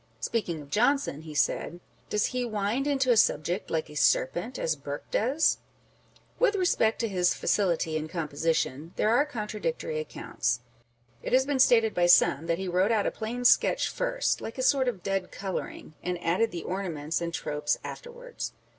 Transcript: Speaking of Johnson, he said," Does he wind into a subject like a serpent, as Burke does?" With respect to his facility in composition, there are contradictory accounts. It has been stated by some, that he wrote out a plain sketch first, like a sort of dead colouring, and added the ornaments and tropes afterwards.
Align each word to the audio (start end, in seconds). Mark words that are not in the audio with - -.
Speaking 0.19 0.61
of 0.63 0.71
Johnson, 0.71 1.21
he 1.21 1.35
said," 1.35 1.79
Does 2.09 2.25
he 2.33 2.43
wind 2.43 2.87
into 2.87 3.11
a 3.11 3.15
subject 3.17 3.69
like 3.69 3.87
a 3.87 3.93
serpent, 3.95 4.57
as 4.57 4.75
Burke 4.75 5.11
does?" 5.11 5.59
With 6.39 6.55
respect 6.55 6.97
to 7.01 7.07
his 7.07 7.35
facility 7.35 7.95
in 7.97 8.07
composition, 8.07 8.93
there 8.95 9.11
are 9.11 9.27
contradictory 9.27 9.99
accounts. 9.99 10.61
It 11.21 11.33
has 11.33 11.45
been 11.45 11.59
stated 11.59 11.93
by 11.93 12.07
some, 12.07 12.47
that 12.47 12.57
he 12.57 12.67
wrote 12.67 12.91
out 12.91 13.05
a 13.05 13.11
plain 13.11 13.45
sketch 13.45 13.89
first, 13.89 14.41
like 14.41 14.57
a 14.57 14.63
sort 14.63 14.87
of 14.87 15.03
dead 15.03 15.31
colouring, 15.31 15.93
and 16.01 16.17
added 16.23 16.49
the 16.49 16.63
ornaments 16.63 17.21
and 17.21 17.31
tropes 17.31 17.77
afterwards. 17.83 18.53